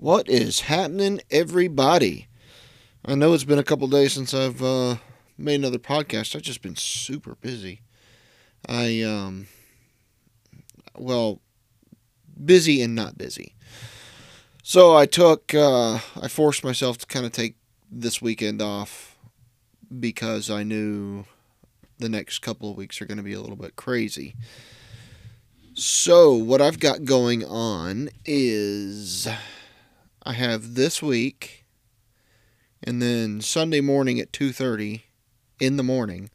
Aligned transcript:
What 0.00 0.30
is 0.30 0.60
happening, 0.60 1.20
everybody? 1.30 2.26
I 3.04 3.14
know 3.14 3.34
it's 3.34 3.44
been 3.44 3.58
a 3.58 3.62
couple 3.62 3.86
days 3.86 4.14
since 4.14 4.32
I've 4.32 4.62
uh, 4.62 4.96
made 5.36 5.56
another 5.56 5.76
podcast. 5.76 6.34
I've 6.34 6.40
just 6.40 6.62
been 6.62 6.74
super 6.74 7.34
busy. 7.34 7.82
I, 8.66 9.02
um, 9.02 9.48
well, 10.96 11.42
busy 12.42 12.80
and 12.80 12.94
not 12.94 13.18
busy. 13.18 13.54
So 14.62 14.96
I 14.96 15.04
took, 15.04 15.52
uh, 15.52 15.96
I 16.18 16.28
forced 16.28 16.64
myself 16.64 16.96
to 16.96 17.06
kind 17.06 17.26
of 17.26 17.32
take 17.32 17.56
this 17.92 18.22
weekend 18.22 18.62
off 18.62 19.18
because 19.98 20.48
I 20.48 20.62
knew 20.62 21.26
the 21.98 22.08
next 22.08 22.38
couple 22.38 22.70
of 22.70 22.76
weeks 22.78 23.02
are 23.02 23.06
going 23.06 23.18
to 23.18 23.22
be 23.22 23.34
a 23.34 23.40
little 23.42 23.54
bit 23.54 23.76
crazy. 23.76 24.34
So, 25.74 26.32
what 26.32 26.62
I've 26.62 26.80
got 26.80 27.04
going 27.04 27.44
on 27.44 28.08
is 28.24 29.28
I 30.22 30.34
have 30.34 30.74
this 30.74 31.02
week 31.02 31.64
and 32.82 33.00
then 33.00 33.40
Sunday 33.40 33.80
morning 33.80 34.20
at 34.20 34.32
2:30 34.32 35.04
in 35.58 35.76
the 35.76 35.82
morning 35.82 36.30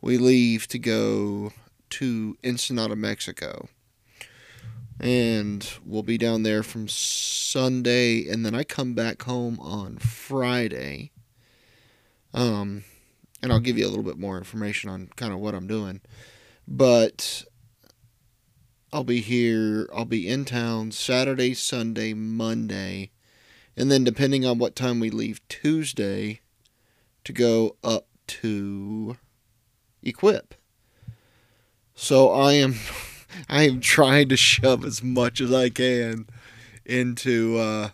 we 0.00 0.18
leave 0.18 0.68
to 0.68 0.78
go 0.78 1.52
to 1.90 2.36
Ensenada, 2.44 2.94
Mexico. 2.94 3.68
And 5.00 5.68
we'll 5.84 6.04
be 6.04 6.16
down 6.16 6.44
there 6.44 6.62
from 6.62 6.86
Sunday 6.86 8.28
and 8.28 8.46
then 8.46 8.54
I 8.54 8.62
come 8.62 8.94
back 8.94 9.22
home 9.22 9.58
on 9.58 9.98
Friday. 9.98 11.10
Um 12.32 12.84
and 13.42 13.52
I'll 13.52 13.58
give 13.58 13.78
you 13.78 13.86
a 13.86 13.90
little 13.90 14.04
bit 14.04 14.18
more 14.18 14.38
information 14.38 14.90
on 14.90 15.08
kind 15.16 15.32
of 15.32 15.40
what 15.40 15.56
I'm 15.56 15.66
doing. 15.66 16.02
But 16.68 17.44
I'll 18.92 19.04
be 19.04 19.20
here. 19.20 19.88
I'll 19.94 20.06
be 20.06 20.26
in 20.26 20.46
town 20.46 20.92
Saturday, 20.92 21.52
Sunday, 21.52 22.14
Monday, 22.14 23.10
and 23.76 23.90
then 23.90 24.02
depending 24.02 24.46
on 24.46 24.58
what 24.58 24.74
time 24.74 24.98
we 24.98 25.10
leave 25.10 25.46
Tuesday 25.48 26.40
to 27.24 27.32
go 27.34 27.76
up 27.84 28.06
to 28.28 29.16
Equip. 30.02 30.54
So 31.94 32.30
I 32.30 32.54
am 32.54 32.76
I 33.48 33.64
am 33.64 33.80
trying 33.80 34.30
to 34.30 34.36
shove 34.36 34.84
as 34.84 35.02
much 35.02 35.40
as 35.40 35.52
I 35.52 35.68
can 35.68 36.26
into 36.86 37.58
uh 37.58 37.90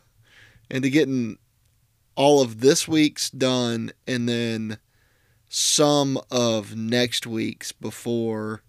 into 0.71 0.91
getting 0.91 1.39
all 2.15 2.41
of 2.41 2.61
this 2.61 2.87
week's 2.87 3.31
done 3.31 3.91
and 4.07 4.29
then 4.29 4.79
some 5.49 6.21
of 6.31 6.77
next 6.77 7.27
week's 7.27 7.73
before 7.73 8.63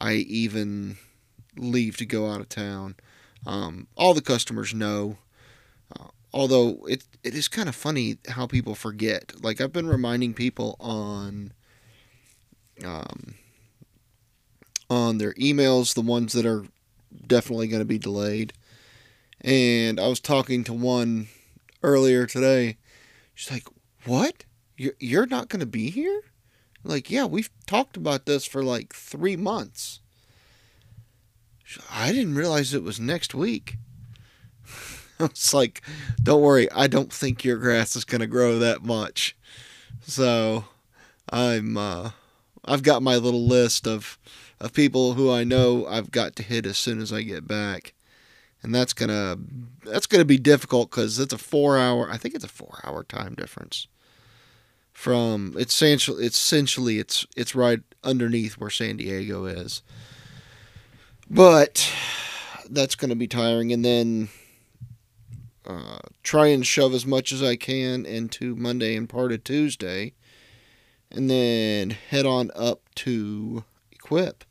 I 0.00 0.14
even 0.14 0.96
leave 1.56 1.96
to 1.98 2.06
go 2.06 2.30
out 2.30 2.40
of 2.40 2.48
town. 2.48 2.96
Um, 3.46 3.86
all 3.96 4.14
the 4.14 4.20
customers 4.20 4.74
know. 4.74 5.18
Uh, 5.98 6.08
although 6.32 6.86
it 6.88 7.04
it 7.22 7.34
is 7.34 7.48
kind 7.48 7.68
of 7.68 7.74
funny 7.74 8.18
how 8.28 8.46
people 8.46 8.74
forget. 8.74 9.42
Like 9.42 9.60
I've 9.60 9.72
been 9.72 9.88
reminding 9.88 10.34
people 10.34 10.76
on 10.80 11.52
um, 12.84 13.34
on 14.88 15.18
their 15.18 15.34
emails, 15.34 15.94
the 15.94 16.00
ones 16.00 16.32
that 16.32 16.46
are 16.46 16.64
definitely 17.26 17.68
going 17.68 17.80
to 17.80 17.86
be 17.86 17.98
delayed. 17.98 18.52
And 19.40 19.98
I 19.98 20.08
was 20.08 20.20
talking 20.20 20.64
to 20.64 20.72
one 20.72 21.28
earlier 21.82 22.26
today. 22.26 22.76
She's 23.34 23.50
like, 23.50 23.66
"What? 24.04 24.44
You're 24.76 24.94
you're 24.98 25.26
not 25.26 25.48
going 25.48 25.60
to 25.60 25.66
be 25.66 25.90
here?" 25.90 26.22
Like, 26.82 27.10
yeah, 27.10 27.26
we've 27.26 27.50
talked 27.66 27.96
about 27.96 28.26
this 28.26 28.46
for 28.46 28.62
like 28.62 28.94
three 28.94 29.36
months. 29.36 30.00
I 31.90 32.12
didn't 32.12 32.34
realize 32.34 32.74
it 32.74 32.82
was 32.82 32.98
next 32.98 33.34
week. 33.34 33.76
it's 35.20 35.54
like, 35.54 35.82
don't 36.22 36.42
worry, 36.42 36.70
I 36.72 36.86
don't 36.86 37.12
think 37.12 37.44
your 37.44 37.56
grass 37.58 37.96
is 37.96 38.04
going 38.04 38.20
to 38.20 38.26
grow 38.26 38.58
that 38.58 38.82
much. 38.82 39.36
So, 40.02 40.64
I'm 41.30 41.76
uh, 41.76 42.10
I've 42.64 42.82
got 42.82 43.02
my 43.02 43.16
little 43.16 43.46
list 43.46 43.86
of 43.86 44.18
of 44.60 44.72
people 44.72 45.14
who 45.14 45.30
I 45.30 45.44
know 45.44 45.86
I've 45.86 46.10
got 46.10 46.36
to 46.36 46.42
hit 46.42 46.66
as 46.66 46.76
soon 46.76 47.00
as 47.00 47.12
I 47.12 47.22
get 47.22 47.46
back. 47.48 47.94
And 48.62 48.74
that's 48.74 48.92
gonna 48.92 49.38
that's 49.84 50.06
gonna 50.06 50.24
be 50.26 50.36
difficult 50.36 50.90
because 50.90 51.18
it's 51.18 51.32
a 51.32 51.38
four 51.38 51.78
hour. 51.78 52.10
I 52.10 52.18
think 52.18 52.34
it's 52.34 52.44
a 52.44 52.48
four 52.48 52.80
hour 52.84 53.04
time 53.04 53.34
difference. 53.34 53.86
From 54.92 55.54
essentially 55.58 56.26
essentially 56.26 56.98
it's 56.98 57.24
it's 57.36 57.54
right 57.54 57.80
underneath 58.04 58.58
where 58.58 58.68
San 58.68 58.98
Diego 58.98 59.46
is. 59.46 59.82
But 61.30 61.88
that's 62.68 62.96
going 62.96 63.10
to 63.10 63.16
be 63.16 63.28
tiring. 63.28 63.72
And 63.72 63.84
then 63.84 64.28
uh, 65.64 66.00
try 66.24 66.48
and 66.48 66.66
shove 66.66 66.92
as 66.92 67.06
much 67.06 67.32
as 67.32 67.42
I 67.42 67.54
can 67.54 68.04
into 68.04 68.56
Monday 68.56 68.96
and 68.96 69.08
part 69.08 69.30
of 69.30 69.44
Tuesday. 69.44 70.14
And 71.10 71.30
then 71.30 71.90
head 71.90 72.26
on 72.26 72.50
up 72.56 72.82
to 72.96 73.64
Equip. 73.92 74.44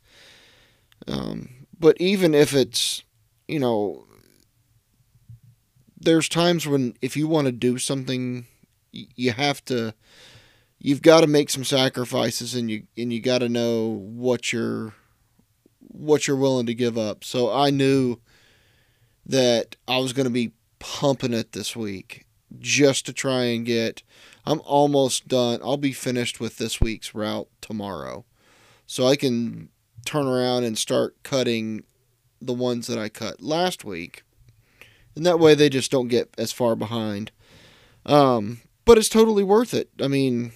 Um, 1.06 1.66
but 1.78 1.96
even 2.00 2.34
if 2.34 2.54
it's, 2.54 3.02
you 3.46 3.58
know, 3.58 4.06
there's 5.98 6.28
times 6.28 6.66
when 6.66 6.94
if 7.02 7.16
you 7.16 7.28
want 7.28 7.46
to 7.46 7.52
do 7.52 7.76
something, 7.76 8.46
you 8.92 9.32
have 9.32 9.64
to, 9.66 9.94
you've 10.78 11.02
got 11.02 11.20
to 11.20 11.26
make 11.26 11.50
some 11.50 11.64
sacrifices 11.64 12.54
and 12.54 12.70
you, 12.70 12.86
and 12.96 13.12
you 13.12 13.20
got 13.20 13.38
to 13.38 13.48
know 13.48 13.88
what 13.88 14.52
you're 14.52 14.94
what 15.92 16.26
you're 16.26 16.36
willing 16.36 16.66
to 16.66 16.74
give 16.74 16.96
up. 16.96 17.24
So 17.24 17.52
I 17.52 17.70
knew 17.70 18.18
that 19.26 19.76
I 19.86 19.98
was 19.98 20.12
going 20.12 20.24
to 20.24 20.30
be 20.30 20.52
pumping 20.78 21.32
it 21.32 21.52
this 21.52 21.76
week 21.76 22.26
just 22.58 23.06
to 23.06 23.12
try 23.12 23.44
and 23.44 23.64
get. 23.64 24.02
I'm 24.44 24.60
almost 24.64 25.28
done. 25.28 25.60
I'll 25.62 25.76
be 25.76 25.92
finished 25.92 26.40
with 26.40 26.56
this 26.56 26.80
week's 26.80 27.14
route 27.14 27.48
tomorrow. 27.60 28.24
So 28.86 29.06
I 29.06 29.16
can 29.16 29.68
turn 30.04 30.26
around 30.26 30.64
and 30.64 30.76
start 30.76 31.22
cutting 31.22 31.84
the 32.40 32.54
ones 32.54 32.86
that 32.86 32.98
I 32.98 33.08
cut 33.08 33.40
last 33.40 33.84
week. 33.84 34.24
And 35.14 35.26
that 35.26 35.38
way 35.38 35.54
they 35.54 35.68
just 35.68 35.90
don't 35.90 36.08
get 36.08 36.30
as 36.38 36.52
far 36.52 36.74
behind. 36.74 37.30
Um, 38.06 38.62
but 38.84 38.96
it's 38.96 39.08
totally 39.08 39.44
worth 39.44 39.74
it. 39.74 39.90
I 40.00 40.08
mean, 40.08 40.52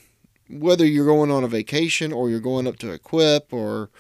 whether 0.49 0.87
you're 0.87 1.07
going 1.07 1.31
on 1.31 1.45
a 1.45 1.49
vacation 1.49 2.13
or 2.13 2.31
you're 2.31 2.41
going 2.41 2.67
up 2.67 2.79
to 2.79 2.93
equip 2.93 3.53
or 3.53 3.91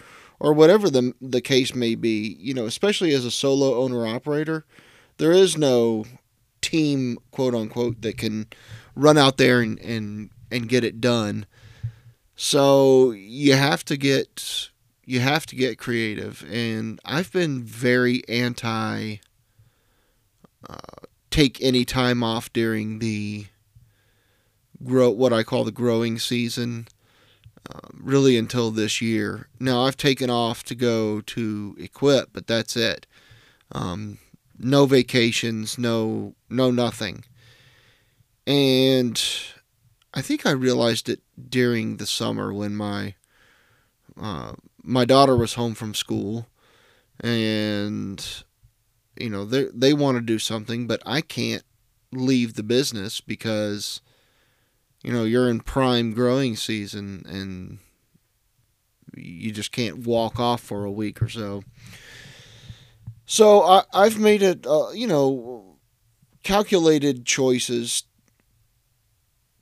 or 0.40 0.52
whatever 0.52 0.90
the 0.90 1.14
the 1.20 1.40
case 1.40 1.74
may 1.74 1.94
be, 1.94 2.36
you 2.40 2.54
know, 2.54 2.66
especially 2.66 3.12
as 3.14 3.24
a 3.24 3.30
solo 3.30 3.82
owner 3.82 4.06
operator, 4.06 4.64
there 5.18 5.32
is 5.32 5.56
no 5.56 6.04
team 6.60 7.18
quote 7.30 7.54
unquote 7.54 8.02
that 8.02 8.18
can 8.18 8.46
run 8.94 9.18
out 9.18 9.36
there 9.36 9.60
and 9.60 9.78
and, 9.80 10.30
and 10.50 10.68
get 10.68 10.84
it 10.84 11.00
done. 11.00 11.46
So 12.36 13.12
you 13.12 13.54
have 13.54 13.84
to 13.86 13.96
get 13.96 14.70
you 15.04 15.20
have 15.20 15.46
to 15.46 15.56
get 15.56 15.78
creative 15.78 16.44
and 16.50 16.98
I've 17.04 17.30
been 17.32 17.62
very 17.62 18.22
anti 18.28 19.16
uh, 20.68 20.76
take 21.30 21.60
any 21.60 21.84
time 21.84 22.22
off 22.22 22.52
during 22.52 22.98
the 22.98 23.46
grow 24.82 25.10
what 25.10 25.32
I 25.32 25.42
call 25.42 25.64
the 25.64 25.72
growing 25.72 26.18
season 26.18 26.88
um, 27.72 28.00
really 28.02 28.36
until 28.36 28.70
this 28.70 29.00
year. 29.00 29.48
Now 29.58 29.82
I've 29.82 29.96
taken 29.96 30.30
off 30.30 30.64
to 30.64 30.74
go 30.74 31.20
to 31.22 31.76
equip, 31.78 32.32
but 32.32 32.46
that's 32.46 32.76
it. 32.76 33.06
Um, 33.72 34.18
no 34.58 34.86
vacations, 34.86 35.78
no 35.78 36.34
no 36.48 36.70
nothing. 36.70 37.24
And 38.46 39.20
I 40.12 40.20
think 40.20 40.44
I 40.44 40.50
realized 40.50 41.08
it 41.08 41.20
during 41.48 41.96
the 41.96 42.06
summer 42.06 42.52
when 42.52 42.76
my 42.76 43.14
uh, 44.20 44.52
my 44.82 45.04
daughter 45.04 45.36
was 45.36 45.54
home 45.54 45.74
from 45.74 45.94
school, 45.94 46.46
and 47.20 48.44
you 49.18 49.30
know 49.30 49.44
they 49.44 49.68
they 49.74 49.94
want 49.94 50.16
to 50.16 50.22
do 50.22 50.38
something, 50.38 50.86
but 50.86 51.02
I 51.06 51.20
can't 51.20 51.64
leave 52.12 52.54
the 52.54 52.62
business 52.62 53.20
because 53.20 54.00
you 55.04 55.12
know 55.12 55.24
you're 55.24 55.48
in 55.50 55.60
prime 55.60 56.12
growing 56.12 56.56
season 56.56 57.24
and 57.28 57.78
you 59.16 59.52
just 59.52 59.70
can't 59.70 59.98
walk 59.98 60.40
off 60.40 60.60
for 60.60 60.84
a 60.84 60.90
week 60.90 61.22
or 61.22 61.28
so. 61.28 61.62
So 63.26 63.62
I, 63.62 63.84
I've 63.92 64.18
made 64.18 64.42
it, 64.42 64.66
uh, 64.66 64.90
you 64.90 65.06
know, 65.06 65.76
calculated 66.42 67.24
choices 67.24 68.04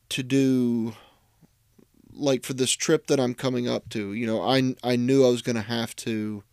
to 0.09 0.23
do, 0.23 0.95
like 2.13 2.45
for 2.45 2.55
this 2.55 2.73
trip 2.73 3.07
that 3.09 3.21
I'm 3.21 3.35
coming 3.35 3.69
up 3.69 3.89
to. 3.91 4.13
You 4.15 4.27
know, 4.27 4.43
I 4.43 4.75
I 4.83 4.97
knew 4.97 5.27
I 5.27 5.31
was 5.31 5.43
going 5.43 5.57
to 5.57 5.63
have 5.63 5.95
to 5.97 6.45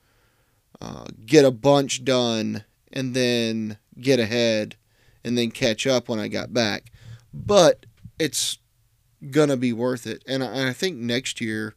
uh, 0.82 1.06
get 1.26 1.46
a 1.46 1.52
bunch 1.52 2.04
done 2.04 2.64
and 2.92 3.16
then 3.16 3.78
get 4.00 4.20
ahead 4.20 4.76
and 5.24 5.38
then 5.38 5.52
catch 5.52 5.86
up 5.86 6.10
when 6.10 6.20
I 6.20 6.28
got 6.28 6.54
back. 6.54 6.92
But 7.34 7.86
it's 8.18 8.58
gonna 9.32 9.58
be 9.58 9.74
worth 9.74 10.08
it. 10.08 10.24
And 10.28 10.44
I, 10.44 10.70
I 10.70 10.74
think 10.74 10.98
next 10.98 11.42
year 11.42 11.76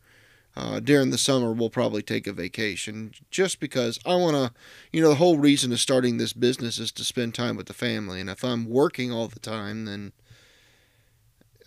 uh, 0.55 0.81
during 0.81 1.11
the 1.11 1.19
summer, 1.19 1.53
we'll 1.53 1.71
probably 1.71 2.03
take 2.03 2.27
a 2.27 2.33
vacation 2.33 3.13
just 3.31 3.59
because 3.59 3.99
I 4.05 4.17
want 4.17 4.37
to, 4.37 4.53
you 4.93 5.01
know, 5.01 5.09
the 5.09 5.15
whole 5.15 5.39
reason 5.39 5.73
of 5.73 5.81
starting 5.81 6.19
this 6.19 6.35
business 6.35 6.79
is 6.79 6.93
to 6.93 7.05
spend 7.05 7.35
time 7.35 7.57
with 7.57 7.67
the 7.67 7.73
family. 7.73 8.21
And 8.21 8.29
if 8.29 8.45
I'm 8.45 8.69
working 8.69 9.11
all 9.11 9.29
the 9.29 9.41
time, 9.41 9.87
then 9.87 10.13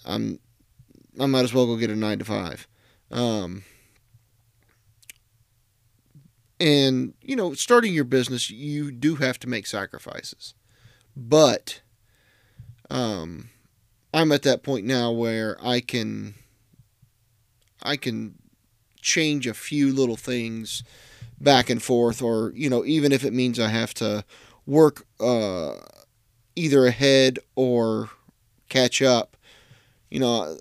I'm, 0.06 0.40
I 1.20 1.26
might 1.26 1.46
as 1.46 1.54
well 1.54 1.66
go 1.66 1.78
get 1.78 1.90
a 1.90 1.96
nine 1.96 2.20
to 2.20 2.26
five. 2.26 2.68
Um, 3.10 3.64
and, 6.60 7.16
you 7.22 7.36
know, 7.36 7.56
starting 7.56 7.94
your 7.94 8.04
business, 8.04 8.52
you 8.52 8.92
do 8.92 9.16
have 9.16 9.40
to 9.40 9.50
make 9.50 9.66
sacrifices. 9.66 10.54
But 11.18 11.82
um, 12.92 13.50
I'm 14.16 14.32
at 14.32 14.44
that 14.44 14.64
point 14.64 14.86
now 14.86 15.12
where 15.12 15.58
I 15.62 15.82
can 15.82 16.36
I 17.84 17.98
can 17.98 18.36
change 19.02 19.46
a 19.46 19.54
few 19.54 19.92
little 19.92 20.16
things 20.16 20.84
back 21.40 21.70
and 21.70 21.84
forth 21.84 22.22
or, 22.22 22.54
you 22.56 22.70
know, 22.70 22.86
even 22.86 23.12
if 23.12 23.26
it 23.26 23.34
means 23.34 23.60
I 23.60 23.68
have 23.68 23.94
to 23.96 24.24
work 24.66 25.06
uh, 25.20 25.74
either 26.56 26.86
ahead 26.86 27.40
or 27.56 28.10
catch 28.70 29.02
up, 29.02 29.36
you 30.10 30.22
know, 30.22 30.58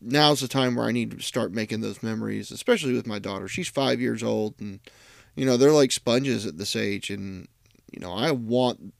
now's 0.00 0.40
the 0.40 0.48
time 0.48 0.74
where 0.74 0.86
I 0.86 0.92
need 0.92 1.10
to 1.10 1.22
start 1.22 1.52
making 1.52 1.82
those 1.82 2.02
memories, 2.02 2.50
especially 2.50 2.94
with 2.94 3.06
my 3.06 3.18
daughter. 3.18 3.48
She's 3.48 3.68
five 3.68 4.00
years 4.00 4.22
old, 4.22 4.54
and 4.58 4.80
you 5.36 5.44
know 5.44 5.58
they're 5.58 5.72
like 5.72 5.92
sponges 5.92 6.46
at 6.46 6.56
this 6.56 6.74
age, 6.74 7.10
and 7.10 7.48
you 7.92 8.00
know 8.00 8.12
I 8.12 8.30
want 8.30 8.94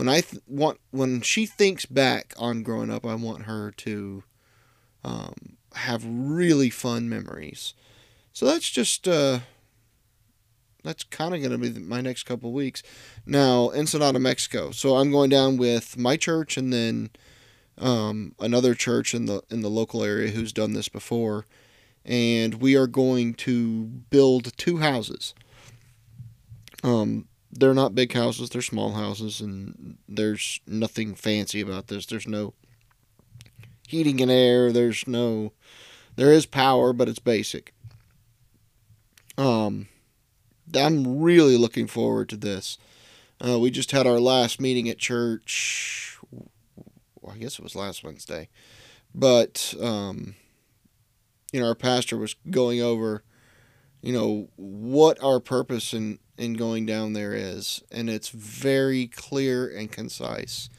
when 0.00 0.08
I 0.08 0.22
th- 0.22 0.42
want 0.46 0.80
when 0.92 1.20
she 1.20 1.44
thinks 1.44 1.84
back 1.84 2.32
on 2.38 2.62
growing 2.62 2.90
up, 2.90 3.04
I 3.04 3.14
want 3.16 3.42
her 3.42 3.70
to 3.70 4.22
um, 5.04 5.58
have 5.74 6.02
really 6.06 6.70
fun 6.70 7.06
memories. 7.06 7.74
So 8.32 8.46
that's 8.46 8.70
just 8.70 9.06
uh, 9.06 9.40
that's 10.82 11.04
kind 11.04 11.34
of 11.34 11.42
going 11.42 11.52
to 11.52 11.58
be 11.58 11.78
my 11.78 12.00
next 12.00 12.22
couple 12.22 12.50
weeks. 12.50 12.82
Now, 13.26 13.72
Ensenada, 13.72 14.18
Mexico. 14.18 14.70
So 14.70 14.96
I'm 14.96 15.10
going 15.10 15.28
down 15.28 15.58
with 15.58 15.98
my 15.98 16.16
church 16.16 16.56
and 16.56 16.72
then 16.72 17.10
um, 17.76 18.34
another 18.40 18.74
church 18.74 19.12
in 19.12 19.26
the 19.26 19.42
in 19.50 19.60
the 19.60 19.68
local 19.68 20.02
area 20.02 20.30
who's 20.30 20.54
done 20.54 20.72
this 20.72 20.88
before, 20.88 21.44
and 22.06 22.54
we 22.54 22.74
are 22.74 22.86
going 22.86 23.34
to 23.34 23.84
build 23.84 24.56
two 24.56 24.78
houses. 24.78 25.34
Um, 26.82 27.26
they're 27.52 27.74
not 27.74 27.94
big 27.94 28.12
houses; 28.12 28.50
they're 28.50 28.62
small 28.62 28.92
houses, 28.92 29.40
and 29.40 29.98
there's 30.08 30.60
nothing 30.66 31.14
fancy 31.14 31.60
about 31.60 31.88
this. 31.88 32.06
There's 32.06 32.28
no 32.28 32.54
heating 33.88 34.20
and 34.20 34.30
air. 34.30 34.72
There's 34.72 35.06
no, 35.06 35.52
there 36.16 36.32
is 36.32 36.46
power, 36.46 36.92
but 36.92 37.08
it's 37.08 37.18
basic. 37.18 37.74
Um, 39.36 39.88
I'm 40.74 41.20
really 41.20 41.56
looking 41.56 41.86
forward 41.86 42.28
to 42.30 42.36
this. 42.36 42.78
Uh, 43.44 43.58
we 43.58 43.70
just 43.70 43.90
had 43.90 44.06
our 44.06 44.20
last 44.20 44.60
meeting 44.60 44.88
at 44.88 44.98
church 44.98 46.00
I 47.28 47.38
guess 47.38 47.58
it 47.58 47.62
was 47.62 47.76
last 47.76 48.02
Wednesday, 48.02 48.48
but 49.14 49.74
um, 49.80 50.34
you 51.52 51.60
know, 51.60 51.68
our 51.68 51.74
pastor 51.74 52.16
was 52.16 52.34
going 52.50 52.80
over, 52.80 53.22
you 54.02 54.12
know, 54.12 54.48
what 54.56 55.22
our 55.22 55.40
purpose 55.40 55.92
in 55.92 56.18
in 56.40 56.54
going 56.54 56.86
down 56.86 57.12
there 57.12 57.34
is, 57.34 57.82
and 57.92 58.08
it's 58.08 58.30
very 58.30 59.06
clear 59.06 59.68
and 59.68 59.92
concise. 59.92 60.70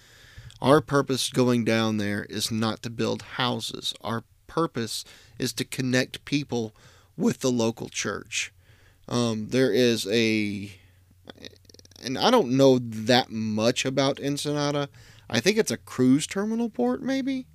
Our 0.62 0.82
purpose 0.82 1.30
going 1.30 1.64
down 1.66 1.98
there 1.98 2.26
is 2.26 2.52
not 2.52 2.82
to 2.84 2.90
build 2.90 3.22
houses. 3.22 3.94
Our 4.02 4.24
purpose 4.48 5.06
is 5.40 5.54
to 5.54 5.64
connect 5.64 6.26
people 6.26 6.76
with 7.16 7.40
the 7.40 7.52
local 7.52 7.90
church. 7.90 8.52
Um, 9.08 9.50
there 9.50 9.72
is 9.72 10.08
a, 10.08 10.72
and 12.04 12.18
I 12.18 12.32
don't 12.32 12.58
know 12.58 12.80
that 12.80 13.30
much 13.30 13.86
about 13.86 14.20
Ensenada. 14.20 14.90
I 15.30 15.40
think 15.40 15.58
it's 15.58 15.72
a 15.72 15.78
cruise 15.78 16.28
terminal 16.28 16.70
port, 16.70 17.02
maybe. 17.02 17.46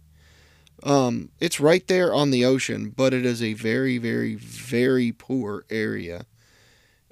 Um, 0.82 1.30
it's 1.40 1.58
right 1.58 1.86
there 1.86 2.14
on 2.14 2.30
the 2.30 2.44
ocean, 2.44 2.92
but 2.94 3.14
it 3.14 3.24
is 3.26 3.42
a 3.42 3.54
very, 3.54 3.98
very, 3.98 4.34
very 4.34 5.12
poor 5.12 5.64
area, 5.70 6.26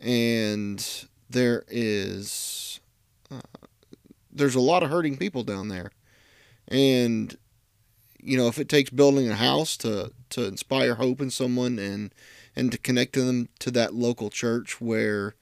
and 0.04 1.06
there 1.30 1.64
is 1.68 2.78
uh, 3.30 3.40
there's 4.30 4.54
a 4.54 4.60
lot 4.60 4.82
of 4.82 4.90
hurting 4.90 5.16
people 5.16 5.42
down 5.42 5.68
there, 5.68 5.90
and 6.68 7.36
you 8.22 8.36
know 8.36 8.46
if 8.46 8.58
it 8.58 8.68
takes 8.68 8.90
building 8.90 9.28
a 9.30 9.36
house 9.36 9.76
to 9.78 10.12
to 10.30 10.44
inspire 10.44 10.96
hope 10.96 11.20
in 11.20 11.30
someone 11.30 11.78
and 11.78 12.12
and 12.54 12.70
to 12.70 12.78
connect 12.78 13.14
them 13.14 13.48
to 13.58 13.70
that 13.72 13.94
local 13.94 14.30
church 14.30 14.80
where 14.80 15.34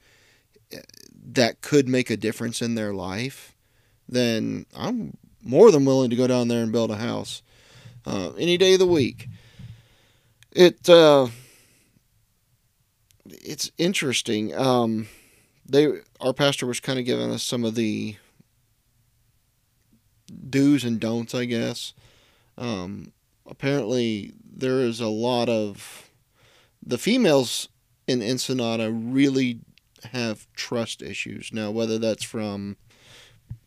eh, 0.71 0.79
that 1.25 1.61
could 1.61 1.87
make 1.87 2.09
a 2.09 2.17
difference 2.17 2.61
in 2.61 2.75
their 2.75 2.93
life 2.93 3.53
then 4.07 4.65
I'm 4.75 5.17
more 5.43 5.71
than 5.71 5.85
willing 5.85 6.09
to 6.09 6.15
go 6.15 6.27
down 6.27 6.47
there 6.47 6.63
and 6.63 6.71
build 6.71 6.91
a 6.91 6.97
house 6.97 7.41
uh, 8.05 8.31
any 8.37 8.57
day 8.57 8.73
of 8.73 8.79
the 8.79 8.87
week. 8.87 9.27
It 10.51 10.87
uh, 10.89 11.27
it's 13.25 13.71
interesting. 13.77 14.55
Um, 14.57 15.07
they 15.65 15.87
our 16.19 16.33
pastor 16.33 16.65
was 16.65 16.79
kind 16.79 16.99
of 16.99 17.05
giving 17.05 17.31
us 17.31 17.43
some 17.43 17.63
of 17.63 17.75
the 17.75 18.17
do's 20.49 20.83
and 20.83 20.99
don'ts, 20.99 21.33
I 21.33 21.45
guess. 21.45 21.93
Um, 22.57 23.13
apparently, 23.49 24.33
there 24.43 24.79
is 24.79 24.99
a 24.99 25.07
lot 25.07 25.49
of 25.49 26.09
the 26.85 26.97
females 26.97 27.69
in 28.07 28.21
Ensenada 28.21 28.91
really 28.91 29.59
have 30.11 30.47
trust 30.53 31.01
issues 31.01 31.51
now, 31.53 31.71
whether 31.71 31.97
that's 31.97 32.23
from 32.23 32.77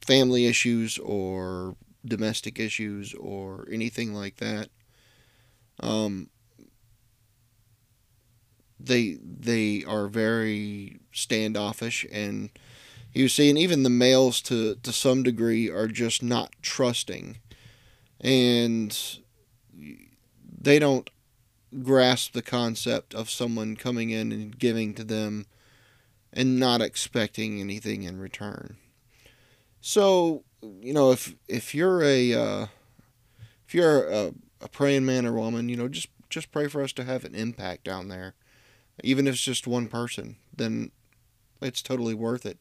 family 0.00 0.46
issues 0.46 0.98
or 0.98 1.76
domestic 2.04 2.60
issues 2.60 3.14
or 3.14 3.66
anything 3.72 4.14
like 4.14 4.36
that. 4.36 4.68
Um, 5.80 6.30
they 8.86 9.18
they 9.22 9.84
are 9.84 10.06
very 10.08 10.98
standoffish 11.12 12.06
and 12.12 12.50
you 13.12 13.28
see 13.28 13.48
and 13.48 13.58
even 13.58 13.82
the 13.82 13.90
males 13.90 14.40
to 14.42 14.76
to 14.76 14.92
some 14.92 15.22
degree 15.22 15.68
are 15.70 15.88
just 15.88 16.22
not 16.22 16.52
trusting 16.62 17.38
and 18.20 19.18
they 20.60 20.78
don't 20.78 21.10
grasp 21.82 22.32
the 22.32 22.42
concept 22.42 23.14
of 23.14 23.30
someone 23.30 23.76
coming 23.76 24.10
in 24.10 24.32
and 24.32 24.58
giving 24.58 24.94
to 24.94 25.04
them 25.04 25.46
and 26.32 26.58
not 26.58 26.80
expecting 26.80 27.60
anything 27.60 28.02
in 28.02 28.18
return. 28.18 28.76
So, 29.80 30.44
you 30.80 30.92
know, 30.92 31.12
if 31.12 31.34
if 31.48 31.74
you're 31.74 32.02
a 32.02 32.34
uh, 32.34 32.66
if 33.66 33.74
you're 33.74 34.08
a, 34.08 34.32
a 34.60 34.68
praying 34.68 35.06
man 35.06 35.26
or 35.26 35.32
woman, 35.32 35.68
you 35.68 35.76
know, 35.76 35.88
just 35.88 36.08
just 36.28 36.50
pray 36.50 36.68
for 36.68 36.82
us 36.82 36.92
to 36.94 37.04
have 37.04 37.24
an 37.24 37.34
impact 37.34 37.84
down 37.84 38.08
there, 38.08 38.34
even 39.02 39.26
if 39.26 39.34
it's 39.34 39.42
just 39.42 39.66
one 39.66 39.88
person. 39.88 40.36
Then 40.54 40.90
it's 41.60 41.82
totally 41.82 42.14
worth 42.14 42.46
it. 42.46 42.60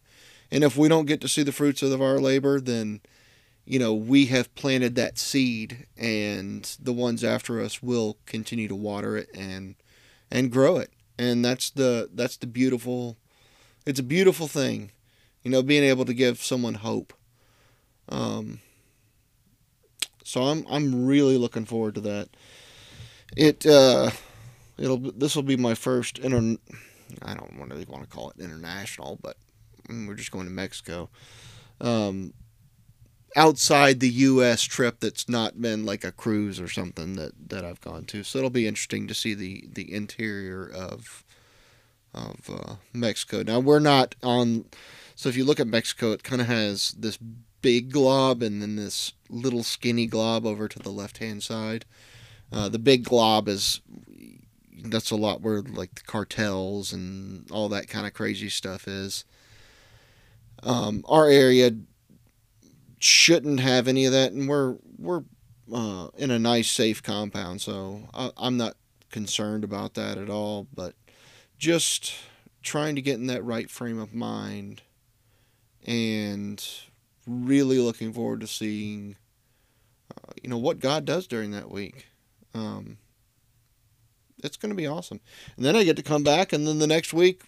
And 0.51 0.63
if 0.63 0.77
we 0.77 0.87
don't 0.87 1.07
get 1.07 1.21
to 1.21 1.27
see 1.27 1.43
the 1.43 1.51
fruits 1.51 1.81
of 1.81 2.01
our 2.01 2.19
labor, 2.19 2.59
then 2.59 3.01
you 3.65 3.79
know 3.79 3.93
we 3.93 4.27
have 4.27 4.53
planted 4.55 4.95
that 4.95 5.17
seed, 5.17 5.87
and 5.97 6.77
the 6.81 6.93
ones 6.93 7.23
after 7.23 7.59
us 7.61 7.81
will 7.81 8.17
continue 8.25 8.67
to 8.67 8.75
water 8.75 9.17
it 9.17 9.29
and 9.33 9.75
and 10.31 10.51
grow 10.51 10.77
it. 10.77 10.91
And 11.17 11.43
that's 11.43 11.69
the 11.69 12.09
that's 12.13 12.37
the 12.37 12.47
beautiful. 12.47 13.17
It's 13.85 13.99
a 13.99 14.03
beautiful 14.03 14.47
thing 14.47 14.91
you 15.45 15.51
know, 15.51 15.61
being 15.61 15.83
able 15.83 16.03
to 16.05 16.13
give 16.13 16.43
someone 16.43 16.73
hope. 16.73 17.13
Um, 18.09 18.59
so 20.23 20.41
I'm 20.41 20.65
I'm 20.69 21.05
really 21.05 21.37
looking 21.37 21.65
forward 21.65 21.95
to 21.95 22.01
that. 22.01 22.29
It 23.37 23.63
uh, 23.65 24.09
it'll 24.77 24.97
this 24.97 25.35
will 25.35 25.43
be 25.43 25.57
my 25.57 25.73
first 25.73 26.19
inter. 26.19 26.57
I 27.21 27.33
don't 27.33 27.55
really 27.57 27.85
want 27.85 28.03
to 28.03 28.09
call 28.09 28.31
it 28.31 28.41
international, 28.41 29.19
but 29.21 29.37
we're 29.89 30.15
just 30.15 30.31
going 30.31 30.45
to 30.45 30.51
Mexico. 30.51 31.09
Um, 31.79 32.33
outside 33.35 33.99
the 33.99 34.09
U.S. 34.09 34.63
trip 34.63 34.99
that's 35.01 35.27
not 35.27 35.61
been 35.61 35.85
like 35.85 36.03
a 36.03 36.11
cruise 36.11 36.59
or 36.59 36.69
something 36.69 37.15
that, 37.15 37.49
that 37.49 37.65
I've 37.65 37.81
gone 37.81 38.05
to. 38.05 38.23
So 38.23 38.37
it'll 38.39 38.49
be 38.49 38.67
interesting 38.67 39.07
to 39.07 39.13
see 39.13 39.33
the, 39.33 39.67
the 39.71 39.93
interior 39.93 40.67
of 40.67 41.23
of 42.13 42.49
uh, 42.49 42.75
Mexico. 42.93 43.43
Now 43.43 43.59
we're 43.59 43.79
not 43.79 44.15
on 44.23 44.65
so 45.15 45.27
if 45.27 45.35
you 45.35 45.43
look 45.43 45.59
at 45.59 45.67
Mexico, 45.67 46.11
it 46.13 46.23
kind 46.23 46.41
of 46.41 46.47
has 46.47 46.91
this 46.91 47.17
big 47.61 47.91
glob 47.91 48.41
and 48.41 48.61
then 48.61 48.75
this 48.77 49.13
little 49.29 49.63
skinny 49.63 50.07
glob 50.07 50.45
over 50.45 50.67
to 50.67 50.79
the 50.79 50.91
left 50.91 51.17
hand 51.17 51.43
side. 51.43 51.83
Uh, 52.51 52.69
the 52.69 52.79
big 52.79 53.03
glob 53.03 53.49
is 53.49 53.81
that's 54.83 55.11
a 55.11 55.15
lot 55.15 55.41
where 55.41 55.61
like 55.61 55.95
the 55.95 56.01
cartels 56.01 56.93
and 56.93 57.49
all 57.51 57.69
that 57.69 57.87
kind 57.87 58.05
of 58.05 58.13
crazy 58.13 58.49
stuff 58.49 58.87
is. 58.87 59.25
Um, 60.63 61.03
our 61.07 61.29
area 61.29 61.71
shouldn't 62.99 63.59
have 63.59 63.87
any 63.87 64.05
of 64.05 64.13
that, 64.13 64.31
and 64.31 64.49
we're 64.49 64.77
we're 64.97 65.23
uh, 65.73 66.07
in 66.17 66.31
a 66.31 66.39
nice, 66.39 66.69
safe 66.69 67.01
compound, 67.01 67.61
so 67.61 68.09
I, 68.13 68.31
I'm 68.37 68.57
not 68.57 68.75
concerned 69.11 69.63
about 69.63 69.93
that 69.95 70.17
at 70.17 70.29
all, 70.29 70.67
but 70.73 70.93
just 71.57 72.13
trying 72.61 72.95
to 72.95 73.01
get 73.01 73.15
in 73.15 73.27
that 73.27 73.43
right 73.43 73.69
frame 73.69 73.99
of 73.99 74.13
mind 74.13 74.81
and 75.85 76.67
really 77.27 77.79
looking 77.79 78.11
forward 78.11 78.41
to 78.41 78.47
seeing 78.47 79.15
uh, 80.11 80.33
you 80.41 80.49
know 80.49 80.57
what 80.57 80.79
God 80.79 81.05
does 81.05 81.27
during 81.27 81.51
that 81.51 81.71
week. 81.71 82.07
Um, 82.53 82.97
it's 84.45 84.57
going 84.57 84.71
to 84.71 84.75
be 84.75 84.87
awesome. 84.87 85.19
And 85.57 85.65
then 85.65 85.75
I 85.75 85.83
get 85.83 85.97
to 85.97 86.03
come 86.03 86.23
back, 86.23 86.53
and 86.53 86.67
then 86.67 86.79
the 86.79 86.87
next 86.87 87.13
week, 87.13 87.43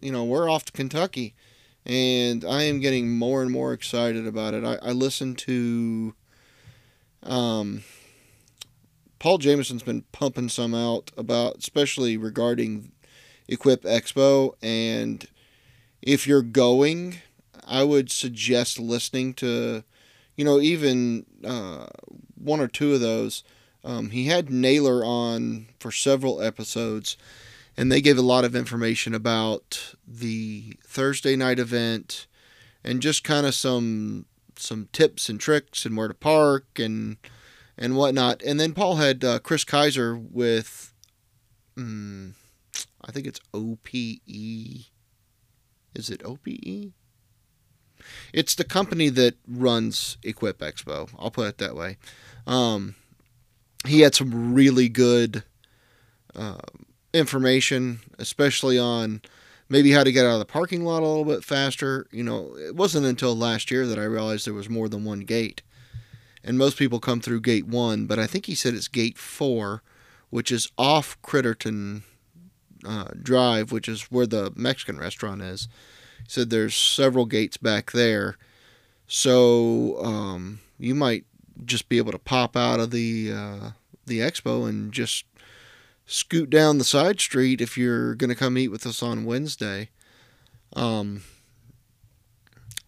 you 0.00 0.12
know, 0.12 0.24
we're 0.24 0.48
off 0.48 0.64
to 0.66 0.72
Kentucky, 0.72 1.34
and 1.84 2.44
I 2.44 2.62
am 2.64 2.80
getting 2.80 3.18
more 3.18 3.42
and 3.42 3.50
more 3.50 3.72
excited 3.72 4.26
about 4.26 4.54
it. 4.54 4.64
I, 4.64 4.76
I 4.82 4.92
listened 4.92 5.38
to, 5.38 6.14
um, 7.22 7.82
Paul 9.18 9.38
Jamison's 9.38 9.82
been 9.82 10.04
pumping 10.12 10.48
some 10.48 10.74
out 10.74 11.10
about, 11.16 11.58
especially 11.58 12.16
regarding 12.16 12.92
Equip 13.48 13.82
Expo, 13.82 14.54
and 14.62 15.26
if 16.00 16.26
you're 16.26 16.42
going, 16.42 17.16
I 17.66 17.84
would 17.84 18.10
suggest 18.10 18.78
listening 18.78 19.34
to, 19.34 19.84
you 20.36 20.44
know, 20.44 20.58
even 20.60 21.26
uh, 21.44 21.86
one 22.34 22.60
or 22.60 22.68
two 22.68 22.94
of 22.94 23.00
those 23.00 23.44
um, 23.84 24.10
he 24.10 24.26
had 24.26 24.50
Naylor 24.50 25.04
on 25.04 25.68
for 25.78 25.90
several 25.90 26.40
episodes, 26.40 27.16
and 27.76 27.90
they 27.90 28.00
gave 28.00 28.18
a 28.18 28.22
lot 28.22 28.44
of 28.44 28.54
information 28.54 29.14
about 29.14 29.94
the 30.06 30.76
Thursday 30.86 31.36
night 31.36 31.58
event 31.58 32.26
and 32.84 33.02
just 33.02 33.24
kind 33.24 33.46
of 33.46 33.54
some 33.54 34.26
some 34.56 34.88
tips 34.92 35.28
and 35.28 35.40
tricks 35.40 35.84
and 35.84 35.96
where 35.96 36.08
to 36.08 36.14
park 36.14 36.78
and 36.78 37.16
and 37.76 37.96
whatnot. 37.96 38.42
And 38.42 38.60
then 38.60 38.74
Paul 38.74 38.96
had 38.96 39.24
uh, 39.24 39.38
Kris 39.40 39.64
Kiser 39.64 40.16
with, 40.16 40.92
um, 41.76 42.34
I 43.04 43.10
think 43.10 43.26
it's 43.26 43.40
OPE. 43.52 43.94
Is 45.94 46.10
it 46.10 46.22
OPE? 46.24 46.92
It's 48.32 48.54
the 48.54 48.64
company 48.64 49.08
that 49.10 49.36
runs 49.46 50.18
Equip 50.22 50.58
Expo. 50.58 51.10
I'll 51.18 51.30
put 51.30 51.48
it 51.48 51.58
that 51.58 51.76
way. 51.76 51.98
Um, 52.46 52.96
he 53.86 54.00
had 54.00 54.14
some 54.14 54.54
really 54.54 54.88
good 54.88 55.44
uh, 56.34 56.58
information, 57.12 58.00
especially 58.18 58.78
on 58.78 59.22
maybe 59.68 59.92
how 59.92 60.04
to 60.04 60.12
get 60.12 60.26
out 60.26 60.34
of 60.34 60.38
the 60.38 60.44
parking 60.44 60.84
lot 60.84 61.02
a 61.02 61.06
little 61.06 61.24
bit 61.24 61.44
faster. 61.44 62.06
You 62.10 62.22
know, 62.22 62.56
it 62.56 62.76
wasn't 62.76 63.06
until 63.06 63.36
last 63.36 63.70
year 63.70 63.86
that 63.86 63.98
I 63.98 64.04
realized 64.04 64.46
there 64.46 64.54
was 64.54 64.68
more 64.68 64.88
than 64.88 65.04
one 65.04 65.20
gate. 65.20 65.62
And 66.44 66.58
most 66.58 66.76
people 66.76 67.00
come 67.00 67.20
through 67.20 67.40
gate 67.40 67.66
one, 67.66 68.06
but 68.06 68.18
I 68.18 68.26
think 68.26 68.46
he 68.46 68.54
said 68.54 68.74
it's 68.74 68.88
gate 68.88 69.16
four, 69.16 69.82
which 70.30 70.50
is 70.50 70.70
off 70.76 71.16
Crittenden 71.22 72.02
uh, 72.84 73.08
Drive, 73.20 73.70
which 73.70 73.88
is 73.88 74.10
where 74.10 74.26
the 74.26 74.52
Mexican 74.56 74.98
restaurant 74.98 75.40
is. 75.40 75.68
He 76.24 76.30
said 76.30 76.50
there's 76.50 76.74
several 76.74 77.26
gates 77.26 77.56
back 77.56 77.92
there. 77.92 78.36
So 79.06 80.02
um, 80.04 80.60
you 80.78 80.94
might 80.94 81.24
just 81.66 81.88
be 81.88 81.98
able 81.98 82.12
to 82.12 82.18
pop 82.18 82.56
out 82.56 82.80
of 82.80 82.90
the 82.90 83.32
uh, 83.32 83.70
the 84.06 84.20
expo 84.20 84.68
and 84.68 84.92
just 84.92 85.24
scoot 86.06 86.50
down 86.50 86.78
the 86.78 86.84
side 86.84 87.20
street 87.20 87.60
if 87.60 87.78
you're 87.78 88.14
going 88.14 88.30
to 88.30 88.36
come 88.36 88.58
eat 88.58 88.68
with 88.68 88.86
us 88.86 89.02
on 89.02 89.24
Wednesday. 89.24 89.88
Um, 90.74 91.22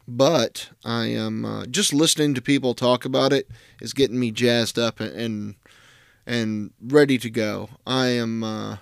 but 0.06 0.70
I 0.84 1.06
am 1.06 1.44
uh, 1.44 1.66
just 1.66 1.92
listening 1.92 2.34
to 2.34 2.42
people 2.42 2.74
talk 2.74 3.04
about 3.04 3.32
it 3.32 3.48
is 3.80 3.92
getting 3.92 4.20
me 4.20 4.30
jazzed 4.30 4.78
up 4.78 5.00
and 5.00 5.54
and, 6.26 6.70
ready 6.80 7.18
to 7.18 7.28
go. 7.28 7.68
I 7.86 8.06
am 8.08 8.42
uh, 8.42 8.78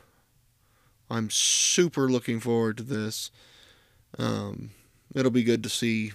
I'm 1.11 1.29
super 1.31 2.09
looking 2.09 2.41
forward 2.41 2.77
to 2.79 2.83
this. 2.83 3.31
Um, 4.19 4.71
it'll 5.15 5.31
be 5.31 5.43
good 5.43 5.63
to 5.65 5.69
see 5.69 6.13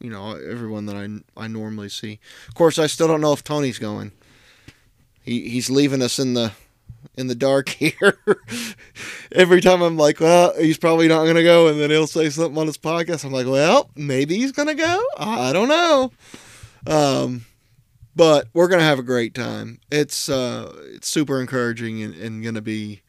you 0.00 0.10
know 0.10 0.34
everyone 0.34 0.86
that 0.86 0.96
I 0.96 1.08
I 1.36 1.46
normally 1.48 1.88
see. 1.88 2.18
Of 2.48 2.54
course, 2.54 2.78
I 2.78 2.86
still 2.86 3.08
don't 3.08 3.20
know 3.20 3.32
if 3.32 3.44
Tony's 3.44 3.78
going. 3.78 4.12
He 5.22 5.48
he's 5.48 5.70
leaving 5.70 6.02
us 6.02 6.18
in 6.18 6.34
the 6.34 6.52
in 7.16 7.26
the 7.26 7.34
dark 7.34 7.68
here. 7.68 8.18
Every 9.32 9.60
time 9.60 9.82
I'm 9.82 9.96
like, 9.96 10.20
well, 10.20 10.54
he's 10.58 10.78
probably 10.78 11.08
not 11.08 11.26
gonna 11.26 11.42
go, 11.42 11.68
and 11.68 11.80
then 11.80 11.90
he'll 11.90 12.06
say 12.06 12.30
something 12.30 12.58
on 12.58 12.66
his 12.66 12.78
podcast. 12.78 13.24
I'm 13.24 13.32
like, 13.32 13.46
well, 13.46 13.90
maybe 13.94 14.36
he's 14.36 14.52
gonna 14.52 14.74
go. 14.74 15.02
I 15.18 15.52
don't 15.52 15.68
know. 15.68 16.12
Um, 16.86 17.44
but 18.16 18.48
we're 18.52 18.68
gonna 18.68 18.82
have 18.82 18.98
a 18.98 19.04
great 19.04 19.34
time. 19.34 19.80
It's 19.90 20.28
uh, 20.28 20.72
it's 20.94 21.08
super 21.08 21.40
encouraging 21.40 22.02
and, 22.02 22.14
and 22.14 22.42
gonna 22.42 22.62
be 22.62 23.02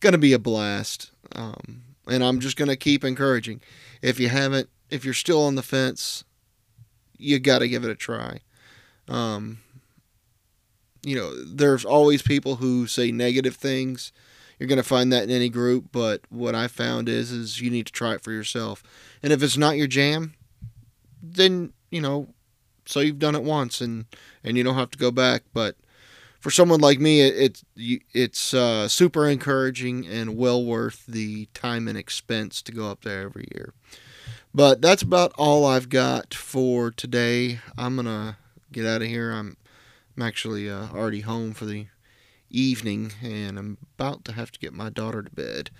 gonna 0.00 0.18
be 0.18 0.32
a 0.32 0.38
blast. 0.38 1.10
Um, 1.34 1.82
and 2.06 2.24
I'm 2.24 2.40
just 2.40 2.56
gonna 2.56 2.76
keep 2.76 3.04
encouraging. 3.04 3.60
If 4.02 4.18
you 4.18 4.28
haven't, 4.28 4.68
if 4.90 5.04
you're 5.04 5.14
still 5.14 5.42
on 5.42 5.54
the 5.54 5.62
fence, 5.62 6.24
you 7.18 7.38
got 7.38 7.58
to 7.58 7.68
give 7.68 7.84
it 7.84 7.90
a 7.90 7.94
try. 7.94 8.40
Um, 9.08 9.58
you 11.02 11.16
know, 11.16 11.34
there's 11.44 11.84
always 11.84 12.22
people 12.22 12.56
who 12.56 12.86
say 12.86 13.10
negative 13.12 13.56
things. 13.56 14.12
You're 14.58 14.68
going 14.68 14.78
to 14.78 14.82
find 14.82 15.12
that 15.12 15.24
in 15.24 15.30
any 15.30 15.48
group, 15.48 15.86
but 15.92 16.22
what 16.30 16.54
I 16.54 16.66
found 16.66 17.08
is 17.08 17.30
is 17.30 17.60
you 17.60 17.70
need 17.70 17.86
to 17.86 17.92
try 17.92 18.14
it 18.14 18.22
for 18.22 18.32
yourself. 18.32 18.82
And 19.22 19.32
if 19.32 19.42
it's 19.42 19.56
not 19.56 19.76
your 19.76 19.86
jam, 19.86 20.34
then, 21.22 21.72
you 21.90 22.00
know, 22.00 22.28
so 22.86 23.00
you've 23.00 23.18
done 23.18 23.34
it 23.34 23.42
once 23.42 23.80
and 23.80 24.06
and 24.42 24.56
you 24.56 24.64
don't 24.64 24.74
have 24.74 24.90
to 24.90 24.98
go 24.98 25.10
back, 25.10 25.42
but 25.52 25.76
for 26.40 26.50
someone 26.50 26.80
like 26.80 27.00
me, 27.00 27.20
it, 27.20 27.62
it 27.76 28.02
it's 28.12 28.54
uh, 28.54 28.88
super 28.88 29.28
encouraging 29.28 30.06
and 30.06 30.36
well 30.36 30.64
worth 30.64 31.04
the 31.06 31.46
time 31.54 31.88
and 31.88 31.98
expense 31.98 32.62
to 32.62 32.72
go 32.72 32.90
up 32.90 33.02
there 33.02 33.22
every 33.22 33.48
year. 33.54 33.74
But 34.54 34.80
that's 34.80 35.02
about 35.02 35.32
all 35.36 35.66
I've 35.66 35.88
got 35.88 36.34
for 36.34 36.90
today. 36.90 37.60
I'm 37.76 37.96
gonna 37.96 38.38
get 38.72 38.86
out 38.86 39.02
of 39.02 39.08
here. 39.08 39.30
I'm 39.30 39.56
I'm 40.16 40.22
actually 40.22 40.68
uh, 40.68 40.88
already 40.88 41.20
home 41.20 41.52
for 41.52 41.64
the 41.64 41.86
evening, 42.50 43.12
and 43.22 43.58
I'm 43.58 43.78
about 43.96 44.24
to 44.24 44.32
have 44.32 44.50
to 44.52 44.58
get 44.58 44.72
my 44.72 44.90
daughter 44.90 45.22
to 45.22 45.30
bed. 45.30 45.70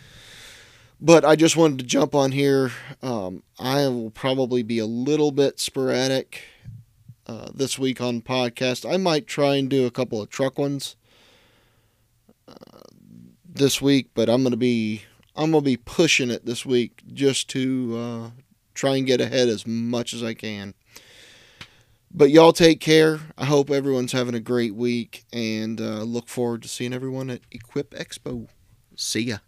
But 1.01 1.25
I 1.25 1.37
just 1.37 1.57
wanted 1.57 1.79
to 1.79 1.85
jump 1.85 2.15
on 2.15 2.33
here. 2.33 2.73
Um, 3.03 3.43
I 3.59 3.87
will 3.89 4.11
probably 4.11 4.63
be 4.63 4.79
a 4.79 4.87
little 4.87 5.31
bit 5.31 5.61
sporadic 5.61 6.43
uh, 7.27 7.49
this 7.55 7.79
week 7.79 8.01
on 8.01 8.21
podcast. 8.21 8.91
I 8.91 8.97
might 8.97 9.27
try 9.27 9.57
and 9.57 9.69
do 9.69 9.87
a 9.87 9.91
couple 9.91 10.21
of 10.21 10.29
truck 10.29 10.59
ones 10.59 10.97
uh, 12.49 12.81
this 13.47 13.81
week, 13.81 14.11
but 14.15 14.29
I'm 14.29 14.43
gonna 14.43 14.57
be 14.57 15.03
I'm 15.37 15.53
gonna 15.53 15.63
be 15.63 15.77
pushing 15.77 16.31
it 16.31 16.47
this 16.47 16.67
week 16.67 17.03
just 17.13 17.49
to 17.51 17.97
uh, 17.97 18.31
try 18.79 18.97
and 18.97 19.07
get 19.07 19.21
ahead 19.21 19.49
as 19.49 19.67
much 19.67 20.15
as 20.15 20.23
I 20.23 20.35
can. 20.35 20.75
But 22.11 22.31
y'all 22.31 22.53
take 22.53 22.81
care. 22.81 23.21
I 23.37 23.45
hope 23.45 23.71
everyone's 23.71 24.13
having 24.13 24.35
a 24.35 24.41
great 24.41 24.75
week 24.75 25.25
and 25.33 25.81
uh, 25.81 26.03
look 26.05 26.29
forward 26.29 26.63
to 26.63 26.69
seeing 26.69 26.95
everyone 26.95 27.29
at 27.29 27.43
Equip 27.51 27.91
Expo. 27.91 28.49
See 28.97 29.25
ya. 29.25 29.39